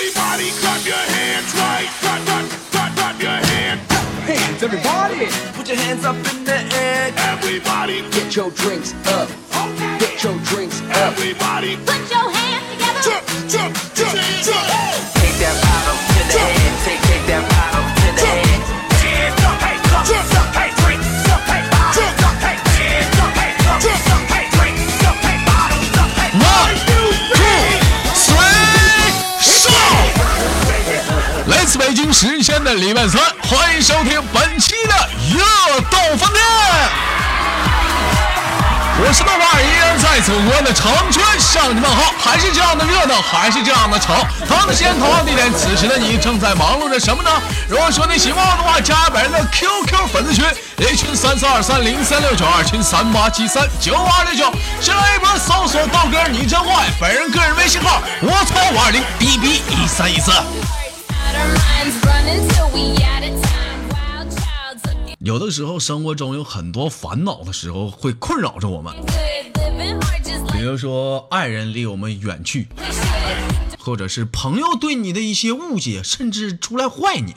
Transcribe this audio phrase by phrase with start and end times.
[0.00, 1.86] Everybody clap your hands right.
[2.00, 3.82] Clap, clap, clap, clap your hands.
[4.24, 7.12] Hands, everybody, put your hands up in the air.
[7.18, 9.28] Everybody, Get your drinks up.
[9.98, 10.96] Get your drinks up.
[10.96, 11.76] everybody.
[11.84, 13.00] Put your hands together.
[13.02, 15.19] Jump, jump, jump, jump.
[32.90, 36.42] 时间的礼拜三，欢迎收听本期的娱乐逗翻天。
[39.02, 44.26] 我是豆瓣，依然在祖国的长春向你们好，还是这样的热闹，还是这样的吵。
[44.46, 47.30] 同样的时间，同样地点，此时的你正在忙碌着什么呢？
[47.68, 50.44] 如果说你喜欢我的话，加本人的 QQ 粉丝群，
[50.78, 54.52] 一群三四二三零三六九，二群三八七三九五二六九。
[54.80, 60.32] 新浪微博搜索豆哥你真坏，本人个人微信号我操五二零 B B 一三一四。
[65.22, 68.92] 有的时候，生活中有很多烦恼的时候会困扰着我们。
[70.52, 72.66] 比如说爱人离我们远去.
[73.82, 77.34] 或者是朋友对你的一些误解，甚至出来坏你。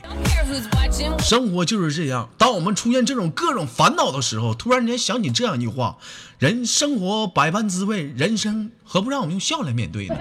[1.19, 5.97] 生活就是这样，当我们出现这种各种烦恼的时候，突然间想起这样一句话：
[6.37, 10.15] 人生活百般滋味，人生何不让我们用笑来面对呢.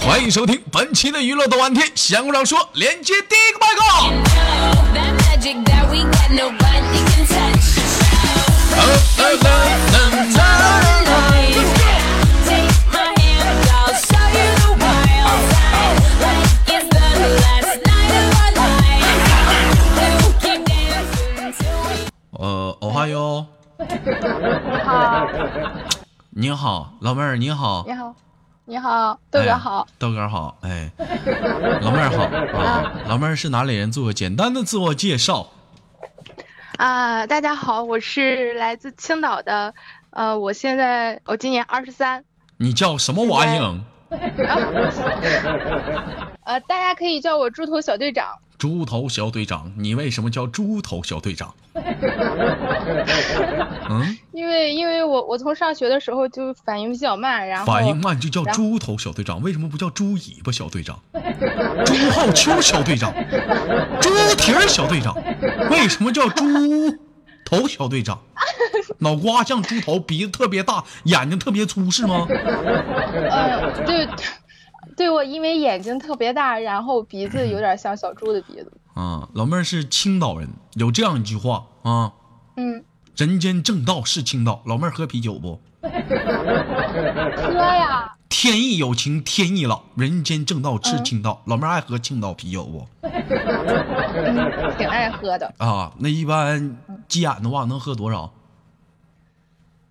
[0.00, 3.82] 欢迎收听本期的娱乐豆瓣天，闲话少说，连接第一个麦克。
[24.84, 25.26] 好，
[26.30, 28.14] 你好，老妹儿你好，你好，
[28.64, 30.90] 你好，豆哎哥好，豆哥好，哎，
[31.80, 32.24] 老妹儿好
[32.58, 33.92] 啊，老妹儿是哪里人？
[33.92, 35.48] 做个简单的自我介绍。
[36.78, 39.72] 啊、大家好，我是来自青岛的，
[40.10, 42.24] 呃，我现在我今年二十三，
[42.56, 43.78] 你叫什么玩意儿？
[46.44, 48.26] 呃，大家可以叫我猪头小队长，
[48.62, 51.52] 猪头小队长，你为什么叫猪头小队长？
[53.90, 60.96] 嗯，因为因为我我从上学的时候就反应比较慢，然后反应慢就叫猪头小队长，为什么不叫猪尾巴小队长？
[61.84, 63.12] 朱浩秋小队长，
[64.00, 65.12] 猪蹄儿小队长，
[65.68, 66.44] 为什么叫猪
[67.44, 68.20] 头小队长？
[68.98, 72.26] 脑瓜像猪头，鼻子特别大，眼睛特别粗，是吗？
[72.30, 74.06] 呃，对，
[74.96, 82.12] 对我因为眼睛特别大，然后鼻子有点像小猪的鼻子，啊，老妹儿是青岛人，有这样一句话啊，
[82.56, 82.84] 嗯，
[83.16, 84.62] 人间正道是青岛。
[84.66, 85.58] 老妹儿喝啤酒不？
[85.82, 85.88] 喝
[87.58, 91.40] 呀，天意有情天意老，人间正道是青岛。
[91.46, 92.86] 老妹儿爱喝青岛啤酒不？
[93.02, 96.76] 嗯，挺爱喝的，啊，那一般
[97.08, 98.32] 急眼的话能喝多少？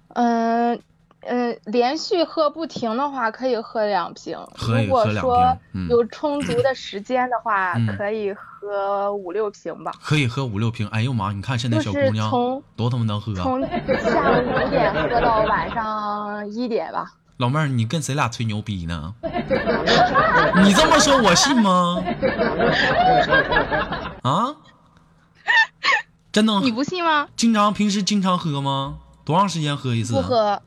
[0.09, 0.79] 嗯。
[1.21, 4.37] 嗯，连续喝不停的话，可以喝两瓶。
[4.57, 5.55] 如果说
[5.89, 9.91] 有充足的时间的话，嗯可以喝五六瓶吧。
[10.01, 10.87] 可以喝五六瓶。
[10.87, 11.31] 哎呦妈！
[11.31, 12.29] 你看现在小姑娘
[12.75, 13.43] 多他妈能喝啊！
[13.43, 17.11] 从下午五点喝到晚上一点吧。
[17.37, 19.13] 老妹儿，你跟谁俩吹牛逼呢？
[20.63, 22.03] 你这么说，我信吗？
[24.21, 24.55] 啊？
[26.31, 26.63] 真能？
[26.63, 27.27] 你不信吗？
[27.35, 28.95] 经常平时经常喝吗？
[29.25, 30.13] 多长时间喝一次？
[30.13, 30.21] 不。
[30.21, 30.61] 喝。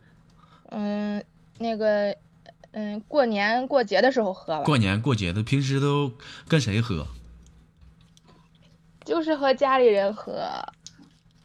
[0.76, 1.22] 嗯，
[1.58, 2.16] 那个，
[2.72, 6.12] 嗯，过年过节的时候喝吧，过年过节的，平时都
[6.48, 7.06] 跟谁喝？
[9.04, 10.42] 就是和家里人喝。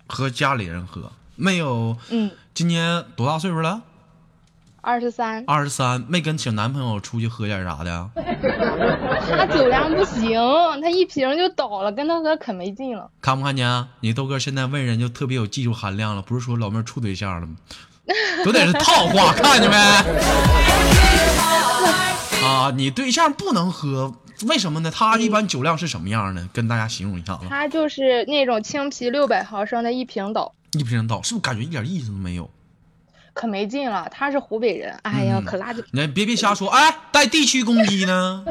[0.08, 1.12] 和家里人喝。
[1.36, 1.96] 没有。
[2.10, 3.84] 嗯，今年多大岁数了？
[4.82, 6.02] 二十三，二十三。
[6.08, 8.10] 没跟请男朋友出去喝点啥的？
[9.30, 10.40] 他酒量不行，
[10.82, 13.12] 他一瓶就倒了，跟他喝可没劲了。
[13.22, 13.88] 看不看见？
[14.00, 17.56] 你豆哥现在问人就特别有技术含量了，不是说老妹儿处对象了吗？
[18.44, 19.78] 都得是套话，看见没？
[22.44, 24.14] 啊，你对象不能喝，
[24.48, 24.92] 为什么呢？
[24.94, 26.42] 他一般酒量是什么样的？
[26.54, 27.42] 跟大家形容一下子。
[27.50, 32.50] 他就是那种青啤六百毫升的一瓶倒，一瓶倒，是不是感觉一点意思都没有？
[33.34, 34.08] 可没劲了。
[34.12, 38.44] 他是湖北人，哎呀，嗯可垃圾你别别瞎说，哎，带地区攻击呢？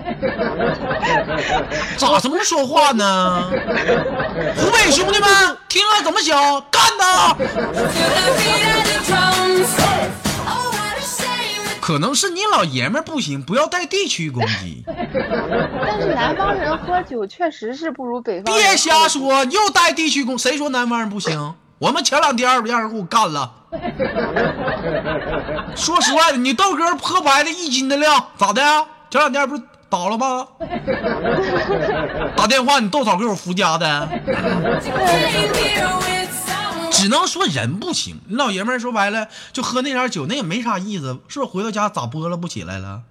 [1.99, 3.51] 咋这么说话呢？
[4.57, 5.29] 湖北兄弟们，
[5.69, 6.39] 听了怎么想？
[6.71, 7.37] 干他！
[11.89, 14.85] 可能是你老爷们儿不行，不要带地区攻击。
[14.87, 18.63] 但是南方人喝酒确实是不如北方人。
[18.63, 19.09] 别瞎！
[19.09, 21.55] 说，又带地区攻，谁说南方人不行？
[21.79, 23.51] 我们前两天让人给我干了。
[25.75, 28.61] 说实话的，你豆哥喝白的一斤的量，咋的？
[29.09, 30.47] 前两天不是倒了吗？
[32.37, 34.07] 打电话你豆嫂给我扶家的，
[36.91, 38.21] 只能说人不行。
[38.27, 41.51] 你老爷们儿说白了就喝那点酒，那也没啥意思，是不是？
[41.51, 43.03] 回到家咋播了不起来了？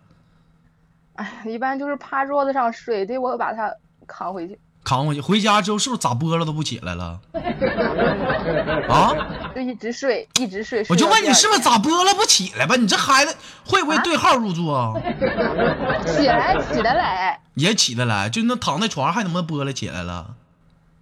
[1.16, 3.74] 哎，一般就是趴桌子上睡，得我把他
[4.06, 7.20] 扛回去，扛回去，回家之后是不是咋播了都不起来了？
[8.88, 9.12] 啊！
[9.56, 10.86] 就一直睡，一直睡。
[10.90, 12.76] 我就问你是不是是咋播了不起来吧？
[12.76, 13.36] 你这孩子
[13.66, 14.94] 会不会对号入座啊？
[16.06, 17.40] 起来起得来？
[17.56, 20.36] 也起得来，就那躺在床上还能不能播了起来了？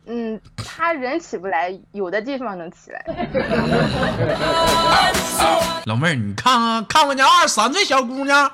[0.08, 3.06] 嗯，他人起不来，有的地方能起来。
[5.86, 8.52] 老妹儿，你看看看我家二十三岁小姑娘，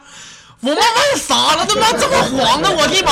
[0.62, 0.86] 我们问
[1.18, 1.66] 啥了？
[1.66, 2.70] 他妈这么黄呢？
[2.72, 3.12] 我的妈！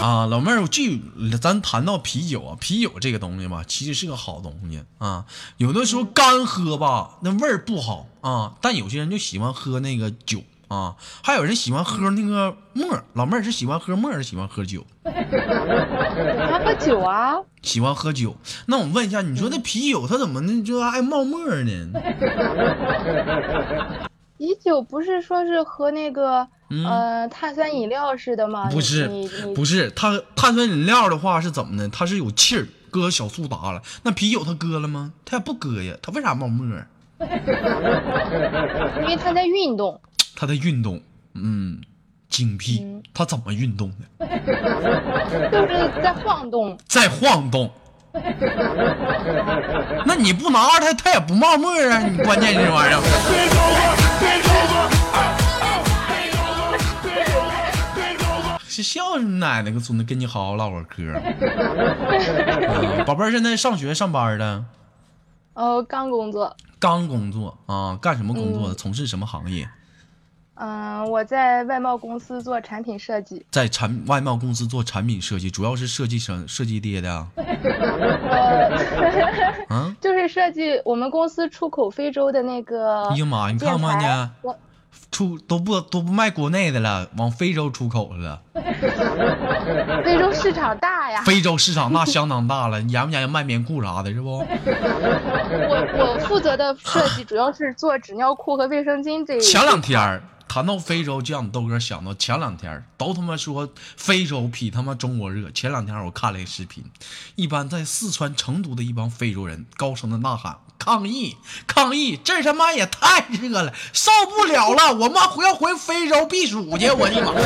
[0.06, 1.02] 啊，老妹儿，我记，
[1.40, 5.24] 咱谈到啤酒啊，啤酒这个东西吧，其实是个好东西啊。
[5.56, 13.04] 有的时候干喝吧，那味儿不好啊，但有些人就喜欢喝那个酒啊，还有人喜欢喝那个沫儿。
[13.14, 14.84] 老妹儿是喜欢喝沫儿，还是喜欢喝酒？
[15.04, 17.36] 他喝酒啊？
[17.62, 18.36] 喜欢喝酒。
[18.66, 21.88] 那我问一下，你说那啤酒它怎么呢就爱冒沫儿呢？
[24.38, 28.68] 啤酒不是说是和那个、嗯呃碳酸饮料似的吗？
[28.70, 29.08] 不是
[29.54, 31.88] 不是，它碳酸饮料的话是怎么的？
[31.88, 33.80] 它是有气儿，搁小苏打了。
[34.02, 35.12] 那啤酒它搁了吗？
[35.24, 36.86] 它也不搁呀，它为啥冒沫儿？
[37.18, 37.26] 因
[39.06, 39.98] 为他在运动，
[40.36, 41.00] 它在运动，
[41.34, 41.80] 嗯，
[42.28, 43.02] 精辟嗯。
[43.14, 44.26] 它怎么运动的？
[45.50, 46.78] 就是在晃动。
[46.86, 47.70] 在晃动。
[50.04, 51.98] 那你不拿着它，它也不冒沫儿啊！
[52.00, 53.00] 你关键这玩意儿。
[58.68, 61.02] 笑你奶奶个孙子，跟你好好唠会儿嗑
[63.06, 64.64] 宝贝儿，现在上学上班的，
[65.54, 67.98] 呃，刚工作，刚工作啊？
[68.00, 68.74] 干什么工作的？
[68.74, 69.66] 嗯从事什么行业？
[70.56, 77.26] 嗯、我在外贸公司做产品设计，在产外贸公司做产品设计，主要是设计什设计爹的啊？
[79.68, 79.94] 啊？
[80.00, 84.56] 就是设计我们公司出口非洲的那个哎呀妈，你看看呢，我
[85.10, 88.40] 出都不都不卖国内的了，往非洲出口了。
[90.04, 94.38] 非洲市场大呀，非洲市场那相当大了，你研不研究卖棉裤啥的，是不？
[94.38, 94.44] 我
[95.98, 100.22] 我负责的设计主要是做纸尿裤和卫生巾这一前两天儿
[100.56, 103.68] 谈到非洲，就让你豆哥想到前两天都他妈说
[103.98, 105.50] 非洲比他妈中国热。
[105.50, 106.82] 前两天我看了一个视频，
[107.34, 111.36] 一般在四川成都的一帮非洲人高声的呐喊抗议
[111.66, 117.44] 抗议，这他妈也太热了，受不了了，我妈回要回非洲避暑去，我的妈！Come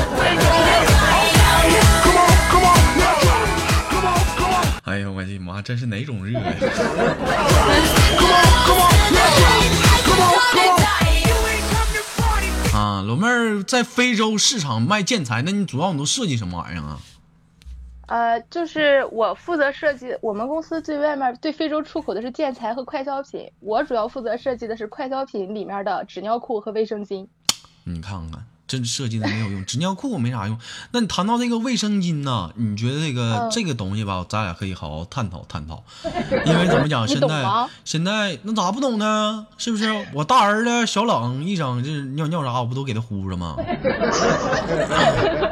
[2.14, 3.50] on, come on, now drop it.
[3.90, 6.44] Come on, come on, 哎呦我的妈，这是哪种热呀
[8.68, 8.84] ？come
[12.80, 16.98] 啊，老妹儿在非洲市场卖建材，那你主要你都设计什么玩意儿啊？
[18.06, 27.28] 呃，就是我负责设计，我们公司对外面对非洲出口的是建材和快消品，我主要负责设计的是快消品里面的纸尿裤和卫生巾。
[27.84, 28.42] 你看看，
[28.78, 30.56] 这设计的没有用，纸尿裤没啥用。
[30.92, 32.52] 那你谈到这个卫生巾呢？
[32.54, 35.82] 你觉得这个、嗯这个东西吧，咱俩可以好好探讨探讨。
[36.46, 37.44] 因为怎么讲， 现在
[37.84, 39.46] 现在那咋不懂呢？
[39.58, 39.90] 是不是？
[40.14, 43.56] 我大儿子小冷一整这尿尿啥，我不都给他呼着吗？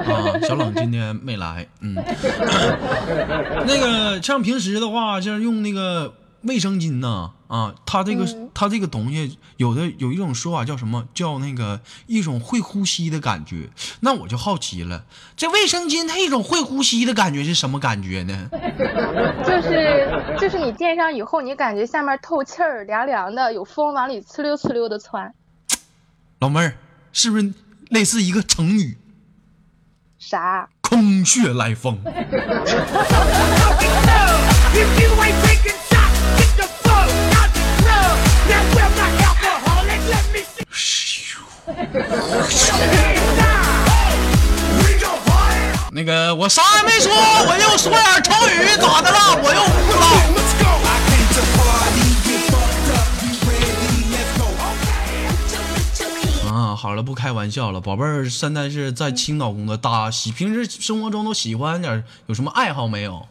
[0.06, 1.94] 啊，小冷今天没来，嗯，
[3.66, 11.06] 那个像平时的话，就是用那个卫生巾呢，啊，它这个、嗯它这个东西有的有一种说法叫什么？
[11.14, 13.70] 叫那个一种会呼吸的感觉。
[14.00, 15.04] 那我就好奇了，
[15.36, 18.48] 这卫生巾它一种会呼吸的感觉是什么感觉呢？
[19.46, 25.32] 就是就是你垫上以后，你感觉下面透气儿，凉凉的，有风往里呲溜呲溜的窜。
[26.40, 26.76] 老妹儿，
[27.12, 27.52] 是不是
[27.90, 28.96] 类似一个成语
[30.18, 31.98] 啥？“空穴来风
[45.90, 49.18] 那个我啥也没说，我就说点成语，咋的了？
[49.42, 50.06] 我又不知道。
[50.30, 50.68] Let's go.
[50.86, 54.14] I came to party, get fucked up, you ready?
[54.14, 54.46] Let's go.
[56.54, 63.26] 啊，好了，不开玩笑了，宝贝儿，现在是在青岛工作，大喜平时生活中都喜欢点有什么爱好没有？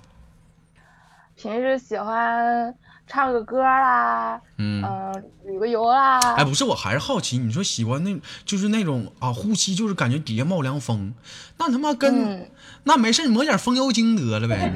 [1.37, 2.75] 平时喜欢
[3.07, 6.19] 唱个歌啦，嗯嗯、旅个游啦。
[6.35, 11.13] 哎，不是，我还是好奇，你说喜欢那，就是那种啊，呼吸就是感觉底下冒凉风，
[11.57, 12.49] 那他妈跟、嗯
[12.83, 14.71] 那没事，你抹点风油精得了呗，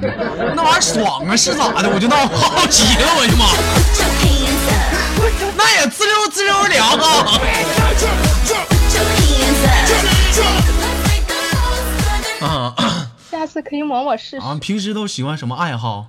[0.54, 1.90] 那玩意儿爽啊，是咋的？
[1.90, 3.46] 我就闹好奇了，我的妈.
[5.56, 6.88] 那也滋溜滋溜凉
[12.40, 12.74] 啊！
[12.76, 14.36] 啊下次可以抹抹试试。
[14.38, 14.58] 啊！
[14.60, 16.06] 平时都喜欢什么爱好？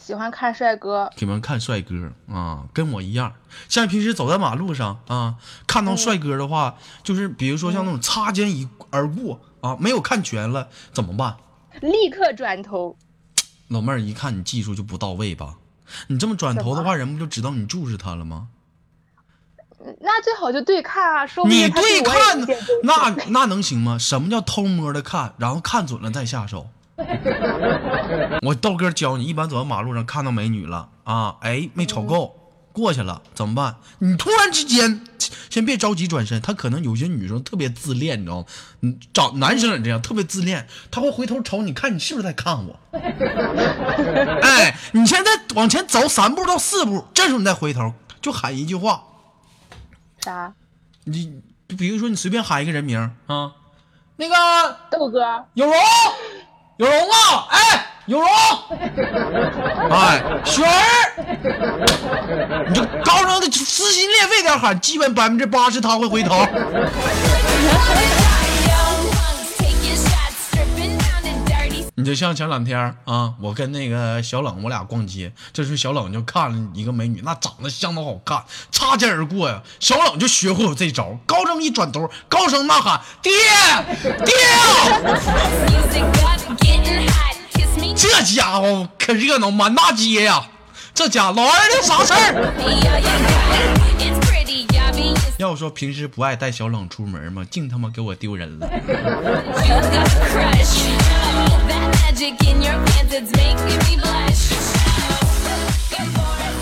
[0.00, 3.34] 喜欢看帅哥，喜欢看帅哥啊，跟我一样。
[3.68, 11.36] 像平时走在马路上啊，看到帅哥的话，就是比如说像那种擦肩一而过啊，没有看全了怎么办？
[11.80, 12.96] 立刻转头。
[13.68, 15.56] 老妹儿一看你技术就不到位吧？
[16.08, 18.48] 你这么转头的话，人不就知道你注视他了吗？
[20.00, 23.96] 那最好就对看啊，说不你定他对看见那那能行吗？
[23.98, 26.68] 什么叫偷摸的看，然后看准了再下手？
[28.42, 32.36] 我豆哥教你，一般走在马路上看到美女了啊，哎，没瞅够，
[32.72, 33.76] 过去了怎么办？
[33.98, 35.04] 你突然之间，
[35.48, 38.46] 先别着急转身，他可能有些女生特别自恋，你知道吗？
[38.82, 42.78] 嗯，找男生也这样，特别自恋，他会回头瞅你看你是不是在看我。
[44.42, 49.02] 哎，你现在往前走三步到四步，这时候你再回头，就喊一句话，
[50.20, 50.52] 啥？
[51.04, 53.52] 你比如说你随便喊一个人名啊，
[54.16, 54.34] 那个
[54.90, 55.20] 豆哥，
[55.54, 55.74] 有容，
[56.80, 58.26] 有容啊，哎，有容，
[59.92, 60.72] 哎，雪儿，
[62.68, 66.46] 你就高声的撕心裂肺点喊，基本百分之八十他会回头。
[71.96, 79.62] 你就像前两天啊，我跟那个小冷我俩逛街，这时候小冷就看了一个美女，那长得相当好看，擦肩而过呀。
[79.78, 83.32] 小冷就学会我这招，高声一转头，高声呐喊：“爹，
[84.24, 84.34] 爹！”
[87.96, 90.42] 这家伙可热闹，满大街呀！
[90.94, 92.54] 这家伙老二的啥事儿？
[95.40, 97.42] 要说平时不爱带小冷出门吗？
[97.50, 98.68] 净他妈给我丢人了。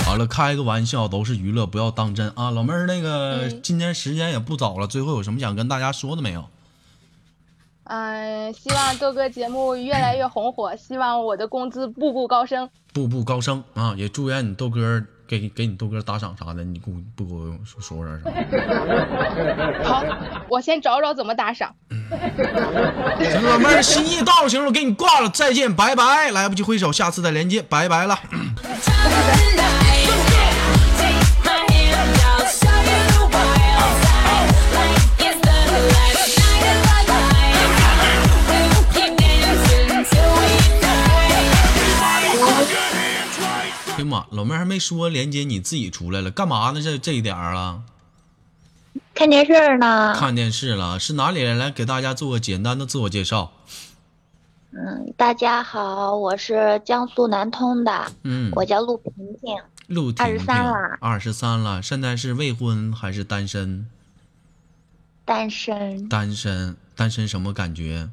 [0.05, 2.53] 好了，开个玩笑，都是娱乐，不要当真啊！
[2.53, 6.49] 老妹儿，那个、嗯今天时间也不早了，最后有什么想跟大家说的没有？
[7.83, 12.71] 嗯，希望豆哥节目越来越红火，希望我的工资步步高升。
[12.93, 13.95] 步步高升啊！
[13.97, 19.85] 也祝愿你豆哥给给你豆哥打赏啥的，你给不给我说说点啥？
[19.85, 20.03] 好，
[20.49, 21.75] 我先找找怎么打赏。
[23.21, 28.19] 行，老妹儿心意到了，行了，我给你挂了，再见，拜拜，来不及挥手，下次再连接，拜拜了。
[44.49, 46.81] 哎呀妈，老妹儿还没说连接你自己出来了，干嘛呢？
[46.81, 47.83] 这这一点儿啊？
[49.15, 50.15] 看电视呢。
[50.17, 51.59] 看电视了，是哪里人？
[51.59, 53.53] 来给大家做个简单的自我介绍。
[54.71, 63.87] 嗯，大家好，我是江苏南通的，嗯，我叫陆婷婷，陆婷婷，23了二十三了，现在是未婚还是单身？
[65.25, 68.09] 单身，单身，单身什么感觉？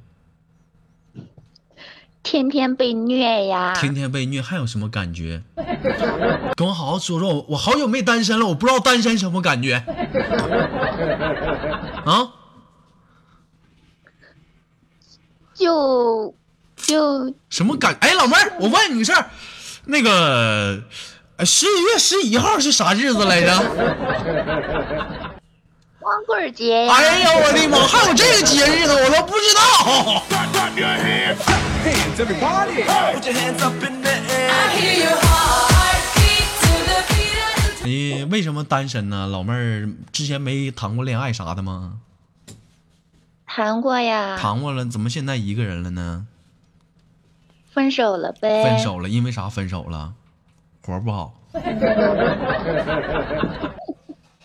[2.25, 3.73] 天天被虐呀。
[3.79, 5.43] 天天被虐还有什么感觉？
[6.57, 9.75] 跟我好好说说，我我好久没单身了，我不知道单身什么感觉。
[12.03, 12.31] 啊？
[15.53, 16.35] 就
[16.75, 17.95] 就什么感？
[18.01, 19.29] 哎，老妹儿，我问你个事儿，
[19.85, 20.81] 那个
[21.37, 23.55] 呃十一月十一号是啥日子来着？
[25.99, 26.93] 光棍节呀。
[26.93, 29.61] 哎呀，我的妈，还有这个节日呢，我都不知道。
[31.85, 31.93] Put
[33.27, 34.49] your hands up in the air.
[37.83, 39.27] 你为什么单身呢？
[39.27, 41.99] 老妹儿之前没谈过恋爱啥的吗？
[43.45, 46.25] 谈过呀，谈过了，怎么现在一个人了呢？
[47.71, 48.63] 分手了呗。
[48.63, 48.79] 分。
[48.79, 50.15] 手了，因为啥分手了？
[50.81, 51.35] 活不好。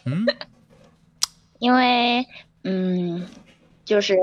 [0.04, 0.26] 嗯，
[1.59, 2.26] 因为
[2.64, 3.26] 嗯，
[3.90, 4.16] 就是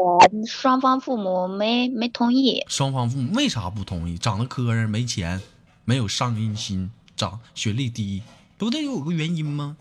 [0.45, 2.63] 双方父母没没同意。
[2.69, 4.17] 双方父母为啥不同意？
[4.17, 5.41] 长得磕碜，没钱，
[5.83, 8.23] 没有上进心，长学历低，
[8.57, 9.75] 不得有个原因吗？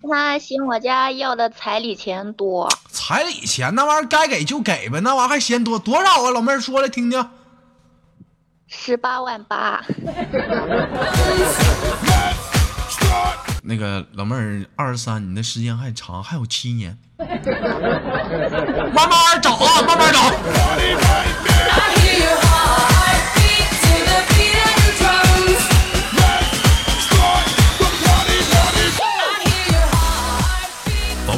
[0.00, 6.30] 他嫌我家要的彩礼钱多，彩礼钱那玩意儿该给就给呗，那玩意儿还嫌多多少啊？
[6.30, 7.28] 老妹儿说来听听。
[8.68, 9.84] 十八万八。
[13.68, 17.34] 那个老妹儿二十三，你的时间还长，还有七年， 慢
[19.08, 20.20] 慢找啊，慢慢找。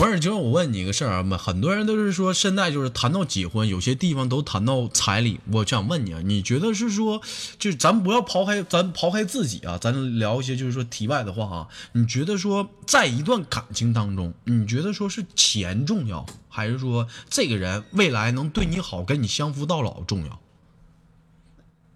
[0.09, 5.39] 宝贝儿，就是我问你个个事儿啊，很多人都是说现在就是谈到结婚，有些地方都谈到彩礼。
[5.53, 7.21] 我想问你啊，你觉得是说，
[7.59, 11.69] 就是咱不要抛开咱抛开自己啊，咱聊一些就是说题外的话啊。
[11.93, 20.41] 你觉得说，在一段感情当中，你觉得说是钱重要，还是说这个人未来能对你好，跟你相夫到老重要？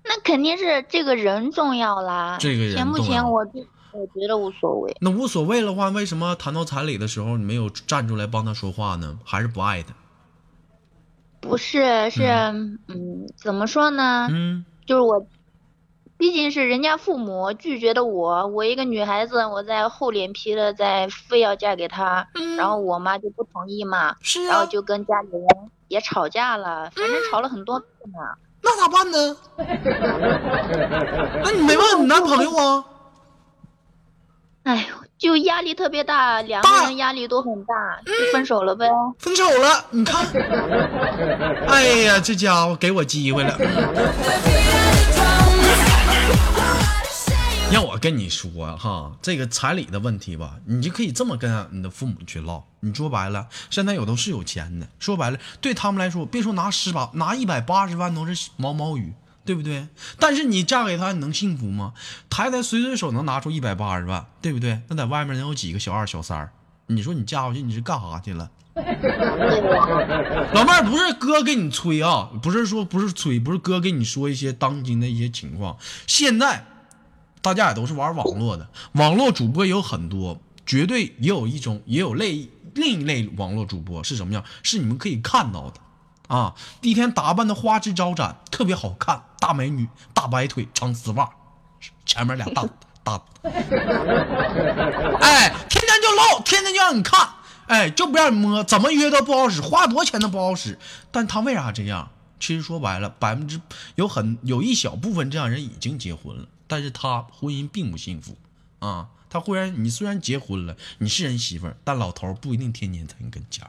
[0.04, 2.36] 那肯定是这个人重要啦。
[2.38, 4.96] 这个人钱不钱，我就我觉得无所谓。
[5.00, 9.18] 那无所谓的话，为什么谈到彩礼的时候，你没有站出来帮他说话呢？
[9.24, 9.94] 还是不爱他？
[11.40, 14.28] 不是，是嗯怎么说呢？
[14.30, 15.26] 嗯，就是我，
[16.16, 25.46] 毕竟是人家父母拒绝的我，我一个女孩子，我在厚脸皮的在非要嫁给他，然后我妈就不同意嘛，是啊然后啊，就跟家里人
[25.88, 28.18] 也吵架了，反正吵了很多次呢。
[28.64, 29.36] 那咋办呢？
[31.42, 32.84] 那你没问你男朋友啊？
[34.64, 34.86] 哎，
[35.18, 37.74] 就压力特别大，两个人压力都很大，
[38.06, 38.88] 就分手了呗。
[39.18, 40.24] 分手了，你看，
[41.66, 43.58] 哎呀，这家伙给我机会了。
[47.72, 52.62] 让我跟你说哈，这个彩礼的问题吧，你就可以这么跟你的父母去唠。
[52.80, 59.14] 你说白了，现在有都是有钱的，说白了，对他们来说，别说拿十八，拿一百八十万都是毛毛雨，
[59.44, 59.88] 对不对？
[60.18, 61.94] 但是你嫁给他，你能幸福吗？
[62.30, 64.80] 抬抬随随手能拿出一百八十万，对不对？
[64.88, 66.52] 那在外面能有几个小二小三儿？
[66.86, 68.50] 你说你嫁过去，你是干啥去了？
[68.74, 75.76] 老妹儿，不是哥给你吹啊，不是说不是吹，不是哥给你说一些当今的一些情况。
[76.06, 76.64] 现在
[77.42, 84.42] 大家也都是玩网络的，网络主播有很多，绝对也有一种也有类另一类网络主播是什么样？
[84.62, 85.80] 是你们可以看到的
[86.32, 91.28] 啊，第一天打扮的花枝招展，特别好看，大美女，大白腿，长丝袜，
[92.06, 92.64] 前面俩大
[93.04, 93.50] 大，哎，
[95.68, 97.28] 天天就露，天天就让你看。
[97.66, 100.78] 哎，就不让你摸，怎么约都不好使，花多少钱都不好使。
[101.10, 102.08] 但他为啥这样？
[102.40, 103.60] 其实说白了，百分之
[103.96, 108.38] 有很有一小部分这样人已经结婚了，但是他婚姻并不幸福
[108.78, 109.08] 啊。
[109.28, 113.66] 他忽然你虽然结婚了，你是人媳妇儿，但老头不一定天天在你跟前。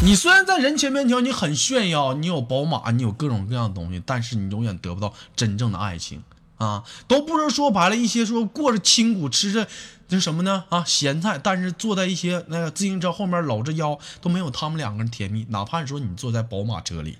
[0.00, 6.22] 你虽然在人前面前你很炫耀，你有宝马，你有各种各样的东西，但是你永远得不到真正的爱情
[6.56, 6.84] 啊！
[7.08, 9.66] 都不是说白了，一些说过着清苦，吃着
[10.06, 15.44] 这什么呢啊咸菜，但是坐在一些那个自行车后面搂着腰，都没有他们两个人甜蜜。
[15.50, 17.18] 哪怕说你坐在宝马车里，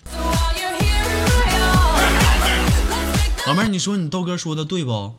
[3.44, 5.14] 老妹儿，你说你豆哥说的对不？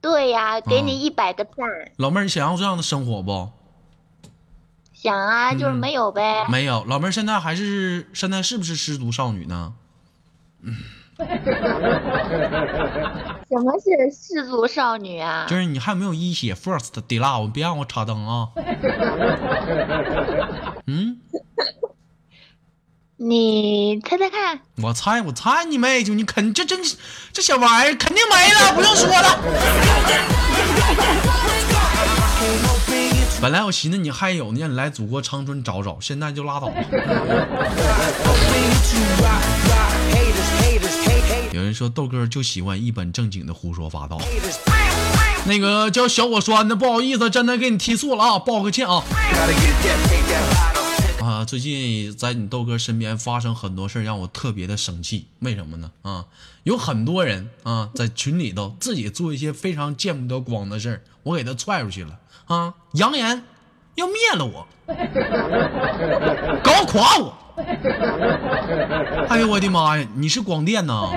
[0.00, 1.52] 对呀，给嗯你一百个赞。
[1.96, 3.50] 老妹儿，你想要这样的生活不？
[5.06, 6.44] 想啊，就是没有呗。
[6.48, 9.72] 没有，老妹儿现在还是现在是不是失足少女呢？
[13.48, 15.46] 什么是失足少女啊？
[15.48, 17.52] 就是你还有没有一血 first 的 love？
[17.52, 18.48] 别让我插灯啊！
[20.88, 21.18] 嗯，
[23.16, 26.80] 你猜猜看，我猜我猜你妹就你肯这真
[27.32, 29.38] 这小玩意儿肯定没了，不用说了。
[33.40, 36.74] 本来我寻思你还有呢，让你来祖国长春找找，现在就拉倒吧。
[41.52, 44.18] 有人说豆哥就喜欢一本正经的胡说八道。
[45.44, 49.02] 那个叫小果酸的，不好意思，真的给你踢错了啊，抱个歉啊。
[51.20, 55.26] 啊，最近在你豆哥身边发生很多事，让我特别的生气。
[55.40, 55.90] 为什么呢？
[56.02, 56.26] 啊，
[56.62, 63.42] 有很多人啊在群里头自己做一些非常见不得光的事儿，我给他踹出去了啊，扬言
[63.96, 64.68] 要灭了我，
[66.62, 67.34] 搞垮我。
[69.28, 70.06] 哎呦我的妈呀！
[70.14, 71.10] 你是广电呐？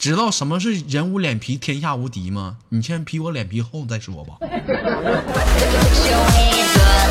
[0.00, 2.56] 知道什么是人无脸皮天下无敌吗？
[2.70, 4.38] 你先比我脸皮厚再说吧。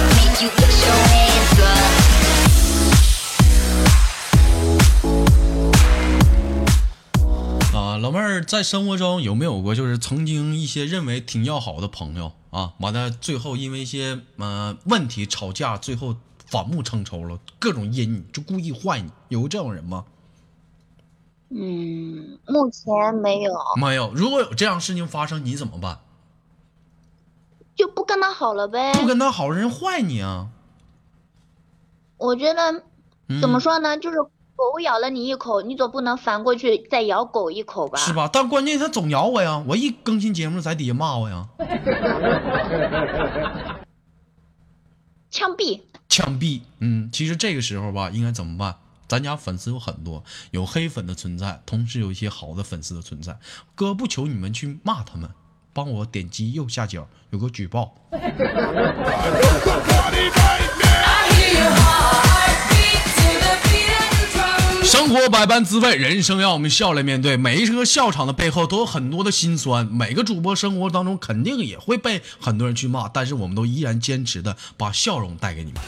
[7.74, 20.06] 啊，老妹儿在生活中有没有过就是曾经一些认为挺要好的朋友啊，完了最后因为一些呃问题吵架，最后反目成仇了，各种阴你，就故意坏你，有过这种人吗？
[21.50, 24.12] 嗯，目前没有，没有。
[24.14, 26.00] 如果有这样事情发生，你怎么办？
[28.34, 28.92] 好了呗。
[28.94, 30.48] 不跟他好，人坏你啊？
[32.18, 32.84] 我觉得
[33.30, 34.18] 嗯怎么说呢，就是
[34.56, 37.98] 狗咬了你一口，你总不能反过去再咬狗一口吧？
[38.00, 38.30] 是吧？
[38.32, 41.48] 但关键他总咬我呀，我一更新节目在底下骂我呀，
[45.30, 45.82] 枪毙。
[46.10, 46.62] 枪毙。
[46.80, 48.76] 嗯，其实这个时候吧，应该怎么办？
[49.08, 53.38] 咱家粉丝有很多，有黑粉的存在，同时有一些好的粉丝的存在。
[53.76, 55.30] 哥不求你们去骂他们，
[55.74, 57.94] 帮我点击右下角有个举报。
[64.84, 67.36] 生活百般滋味，人生要我们笑来面对。
[67.36, 75.82] 每一个笑场的背后都有很多的辛酸，每个主播生活当中肯定也会被很多人去骂，但是我们都依然坚持的把笑容带给你们。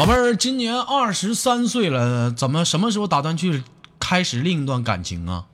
[0.00, 3.62] 宝贝儿，今年二十三岁了，怎么什么时候打算去
[3.98, 5.46] 开始另一段感情啊？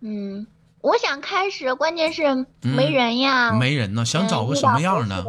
[0.00, 0.46] 嗯，
[0.80, 3.52] 我想开始，关键是没人呀。
[3.52, 5.26] 没人呢，想找个什么样的？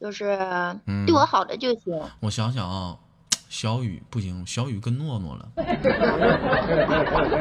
[0.00, 0.38] 就是
[0.86, 2.00] 嗯对我好的就行。
[2.20, 2.98] 我想想啊，
[3.48, 5.48] 小雨不行，小雨跟诺诺了。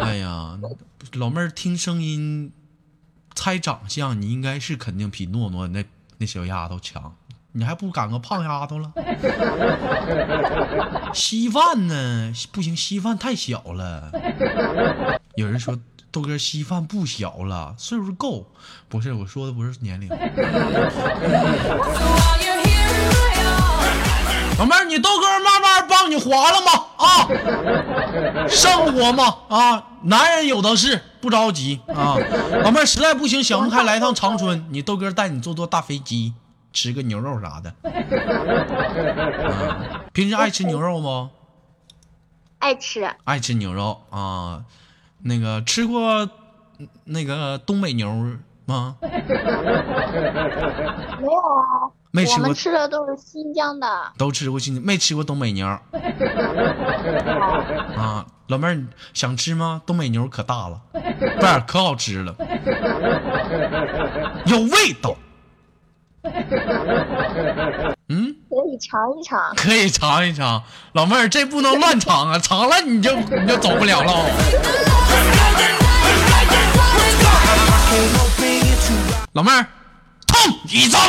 [0.01, 0.59] 哎呀，
[1.13, 2.51] 老妹儿听声音，
[3.35, 5.85] 猜长相，你应该是肯定比诺诺那
[6.17, 7.15] 那小丫头强。
[7.57, 8.91] 你还不赶个胖丫头了？
[11.15, 12.33] 稀饭呢？
[12.51, 14.11] 不行，稀饭太小了。
[15.35, 15.79] 有人说
[16.11, 18.45] 豆哥稀饭不小了，岁数够。
[18.89, 20.09] 不是，我说的不是年龄。
[24.57, 26.71] 老妹儿，你豆哥慢慢帮你划了吗？
[26.97, 27.27] 啊，
[28.49, 32.17] 生活嘛，啊，男人有的是，不着急啊。
[32.63, 36.33] 老妹儿实在不行，想不开来趟长春，你豆哥带你坐坐大飞机，
[36.75, 37.73] 吃个牛肉啥的。
[39.49, 41.29] 啊，平时爱吃牛肉不？
[42.59, 44.65] 爱吃，爱吃牛肉啊，
[45.19, 46.29] 那个吃过
[47.05, 48.11] 那个东北牛
[48.65, 48.97] 吗？
[49.01, 49.07] 没
[51.25, 51.87] 有啊？
[52.11, 53.87] 没吃过我们，吃的都是新疆的。
[54.17, 55.65] 都吃过新疆，没吃过东北牛。
[57.95, 58.83] 啊，老妹儿
[59.13, 59.81] 想吃吗？
[59.85, 60.99] 东北牛可大了， 不
[61.45, 62.35] 是可好吃了，
[64.47, 65.15] 有味道。
[68.09, 69.55] 嗯，可以尝一尝。
[69.55, 70.63] 可以尝一尝。
[70.93, 74.25] 老妹儿，这不能乱尝啊，尝了你就你就走不了了哦。
[79.33, 79.65] 老妹儿，
[80.27, 80.37] 痛
[80.69, 81.01] 一张，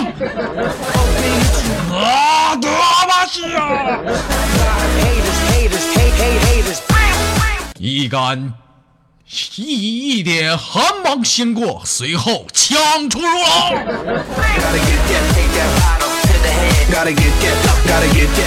[1.92, 2.70] 啊，多
[3.08, 3.98] 巴是啊！
[7.78, 8.52] 一杆
[9.56, 13.42] 一一点寒芒先过，随后枪出如龙。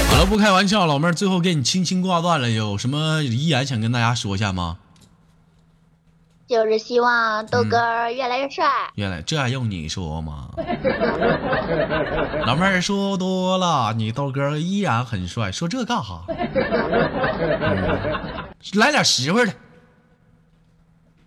[0.09, 4.77] 好了，不开玩笑，老妹儿，最后给你轻轻挂断了，有什么遗言想跟大家说一下吗？
[6.47, 8.65] 就是希望豆哥越来越帅。
[8.95, 10.47] 原来这还用你说吗？
[12.45, 16.23] 老妹儿说多了，你豆哥依然很帅，说这干哈？
[16.29, 16.39] 嗯
[18.73, 19.53] 来点实惠的，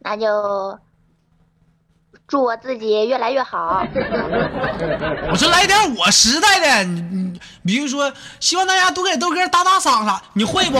[0.04, 0.78] 那就
[2.26, 3.86] 祝我自己越来越好。
[5.30, 10.78] 我说来点我实在的，你你比如说，希望大家多给豆哥打打赏啥，你会不？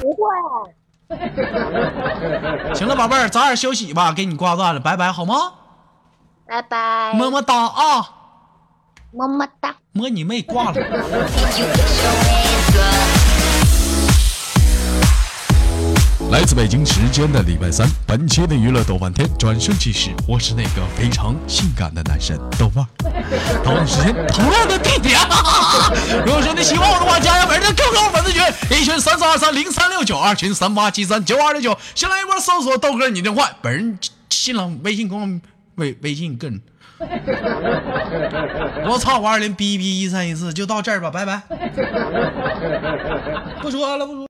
[0.00, 0.24] 不会，
[2.74, 5.34] 行了，宝贝儿，早点休息吧，给你挂断了，拜拜，好吗？
[6.46, 8.08] 拜拜，么么哒啊，
[9.12, 9.76] 么么哒。
[9.92, 10.74] 摸你妹，挂了。
[16.30, 22.86] 来自北京时间的礼拜三，本期的娱乐逗翻天转瞬即逝，我是那个非常性感的男神豆瓣。
[23.64, 25.18] 同样时间，同样的地点。
[26.24, 28.40] 如果说你喜欢我的话，加一下本人的 QQ 粉丝群，
[28.70, 31.76] 一群三四二三零三六九，二群三八七三九二六九。
[31.96, 35.40] 新浪微博搜索豆哥你真坏，本人新浪微信公
[35.74, 36.62] 微微信个人。
[38.86, 41.42] 我操五二零 B B 一三一四，就到这儿吧，拜拜。
[43.60, 44.18] 不说了，不说。